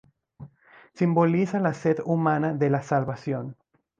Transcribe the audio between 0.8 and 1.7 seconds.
Simboliza